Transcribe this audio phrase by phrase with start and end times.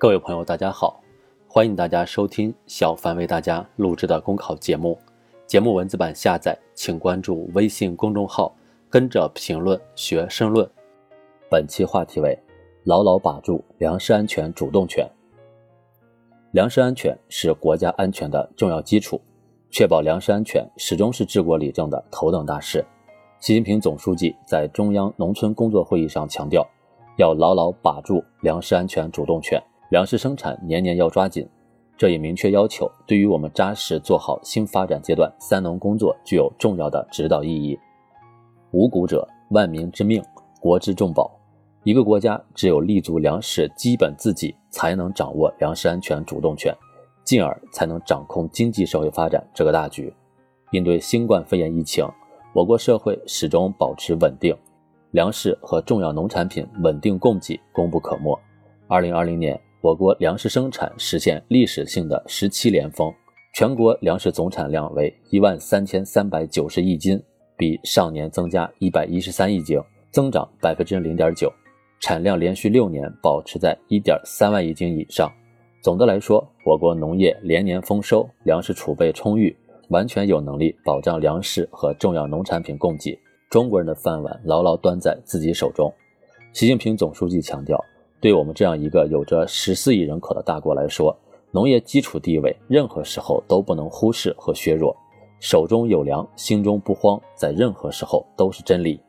[0.00, 0.98] 各位朋友，大家好，
[1.46, 4.98] 欢迎大家收听小凡为大家录制的公考节目。
[5.46, 8.50] 节目文字版下载，请关注微信公众号，
[8.88, 10.66] 跟着评论学申论。
[11.50, 12.34] 本期话题为：
[12.84, 15.06] 牢牢把住粮食安全主动权。
[16.52, 19.20] 粮食安全是国家安全的重要基础，
[19.70, 22.82] 确保粮食安全始终是治国理政的头等大事。
[23.38, 26.66] 习近平总书记在中央农村工作会议上强调，
[27.18, 31.46] 要牢牢把住粮食安全主动权，粮食生产年年要抓紧。
[31.98, 37.78] 这一明确要求，对于我们扎实做好新发展阶段“三农”工作具有重要的指导意义。
[38.70, 40.22] 五谷者，万民之命，
[40.60, 41.30] 国之重宝。
[41.82, 46.72] 一个国家只有立足粮食基本自给，才能掌握粮食安全主动权，
[47.24, 50.14] 进而才能掌控经济社会发展这个大局。
[50.70, 52.06] 应对新冠肺炎疫情，
[52.54, 54.56] 我国社会始终保持稳定，
[55.10, 58.38] 粮食和重要农产品稳定供给功不可没。
[58.86, 59.60] 二零二零年。
[59.82, 63.10] 我国粮食生产实现历史性的十七连丰，
[63.54, 67.18] 全国粮食总产量为一万三千三百九十亿斤，
[67.56, 71.50] 比上年增加一百一十三亿斤，增长百分之零点九，
[71.98, 75.32] 产量连续六年保持在一点三万亿斤以上。
[75.82, 79.56] 总的来说，我国农业连年丰收，粮食储备充裕，
[79.88, 85.90] 完全有能力保障粮食和重要农产品供给，中国人的饭碗牢牢端在自己手中。
[86.52, 87.82] 习近平总书记强调。
[88.20, 91.16] 对我们这样一个有着十四亿人口的大国来说，
[91.52, 94.94] 农业基础地位任何时候都不能忽视和削弱。
[95.38, 99.00] 手中有粮，心中不慌，在任何时候都是真理。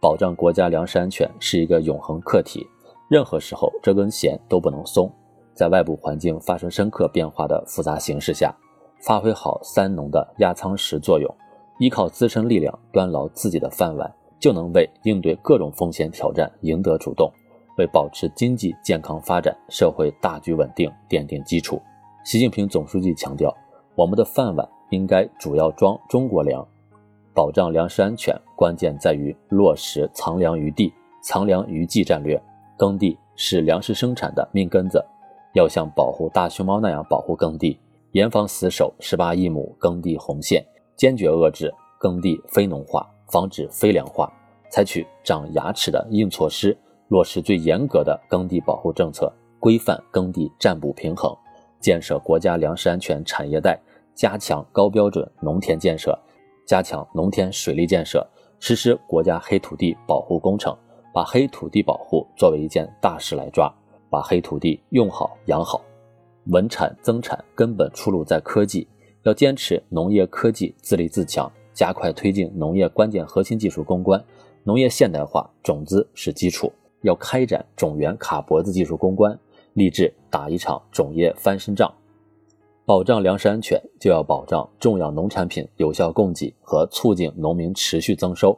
[0.00, 2.66] 保障国家粮食安全是一个永恒课题，
[3.08, 5.08] 任何时候这根弦都不能松。
[5.54, 8.52] 在外部环境发生深刻变化的复杂形势下，
[9.00, 11.32] 发挥好“三农”的压舱石作用，
[11.78, 17.32] 依靠自身力量端牢自己的饭碗，就能为应对各种风险挑战赢得主动。
[17.76, 21.80] 为保持经济健康发展、社会大局稳定奠定基础。
[22.24, 23.54] 习近平总书记强调，
[23.94, 26.66] 我们的饭碗应该主要装中国粮。
[27.34, 30.92] 保障粮食安全，关键在于落实藏粮于地、
[31.22, 32.40] 藏粮于技战略。
[32.78, 35.02] 耕地是粮食生产的命根子，
[35.54, 37.78] 要像保护大熊猫那样保护耕地，
[38.12, 40.64] 严防死守十八亿亩耕地红线，
[40.94, 44.30] 坚决遏制耕地非农化，防止非粮化，
[44.70, 46.76] 采取长牙齿的硬措施。
[47.08, 51.36] 落实最严格的耕地保护政策，规范耕地占补平衡，
[51.80, 53.78] 建设国家粮食安全产业带，
[54.14, 56.18] 加强高标准农田建设，
[56.66, 58.26] 加强农田水利建设，
[58.58, 60.76] 实施国家黑土地保护工程，
[61.14, 63.72] 把黑土地保护作为一件大事来抓，
[64.10, 65.80] 把黑土地用好养好。
[66.46, 68.88] 稳产增产根本出路在科技，
[69.22, 74.24] 要坚持农业科技自立自强，加快推进农业关键核心技术攻关，
[74.64, 76.72] 农业现代化种子是基础。
[77.02, 79.38] 要开展种源卡脖子技术攻关，
[79.74, 81.92] 立志打一场种业翻身仗。
[82.84, 88.56] 保障粮食安全，就要保障重要农产品有效供给和促进农民持续增收。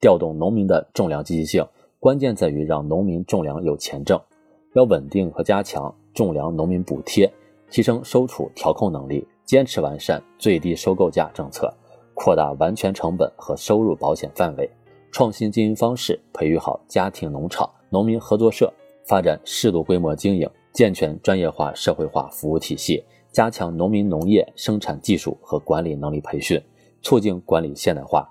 [0.00, 1.66] 调动农民的种粮积极性，
[1.98, 4.20] 关键在于让农民种粮有钱挣。
[4.74, 7.30] 要稳定和加强种粮农民补贴，
[7.70, 11.72] 提升收储调控能力，坚持完善最低收购价政策，
[12.14, 14.70] 扩大完全成本和收入保险范围，
[15.10, 17.68] 创新经营方式，培育好家庭农场。
[17.90, 18.72] 农民合作社
[19.04, 26.62] 发展适度规模经营，健全专业化社会化服务体系，加强农民农业生产技术和管理能力培训，
[27.02, 28.28] 促进管理现代化。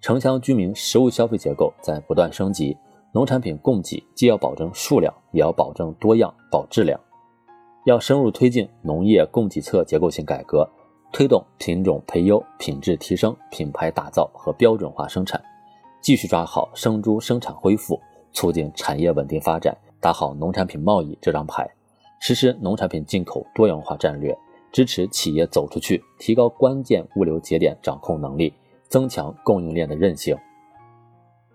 [0.00, 2.74] 城乡居民实物消费结构在不断升级，
[3.12, 6.98] 农产品供给既要保证数量，也要保证多样、保质量。
[7.84, 10.66] 要深入推进农业供给侧结构性改革，
[11.12, 15.42] 推动品种培优、品质提升、品牌打造和标准化生产，
[16.00, 18.00] 继续抓好生猪生产恢复。
[18.38, 21.68] 促进产业稳定发展，打好农产品贸易这张牌，
[22.20, 24.32] 实施农产品进口多样化战略，
[24.70, 28.54] 支持企业走出去，提高关键物流节点掌控能力，
[28.86, 30.38] 增强供应链的韧性。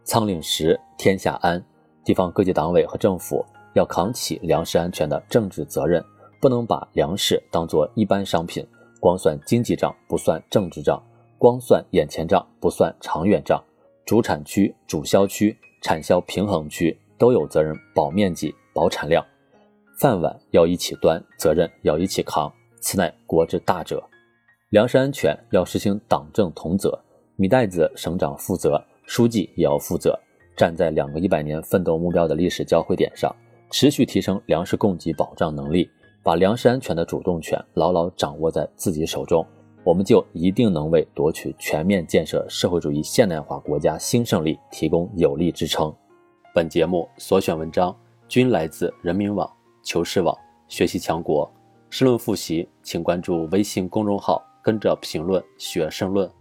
[0.04, 1.64] 仓廪实，天下安。
[2.04, 6.04] 地方各级党委和政府要扛起粮食安全的政治责任，
[6.42, 8.68] 不能把粮食当作一般商品，
[9.00, 11.02] 光算经济账不算政治账，
[11.38, 13.64] 光算眼前账不算长远账。
[14.06, 15.58] 主产区、主销区。
[15.84, 19.24] 产销平衡区都有责任保面积、保产量，
[20.00, 22.50] 饭碗要一起端，责任要一起扛，
[22.80, 24.02] 此乃国之大者。
[24.70, 26.98] 粮食安全要实行党政同责，
[27.36, 30.18] 米袋子省长负责，书记也要负责，
[30.56, 33.36] 站在两个一百年奋斗目标的历史交汇点上，
[33.70, 35.90] 持续提升粮食供给保障能力，
[36.24, 39.46] 把粮食安全的主动权牢牢掌握在自己手中。
[39.84, 45.94] 我们就一定能为夺取全面建设社会主义现代化国家新胜利提供有力支撑。
[46.54, 47.96] 本节目所选文章
[48.28, 49.52] 均来自人民网、
[49.84, 50.38] 求是网、
[50.68, 51.52] 学习强国。
[51.90, 56.32] 申论复习，请关注微信公众号，跟着评论学申论。